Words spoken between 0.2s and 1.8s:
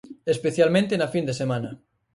Especialmente na fin de semana.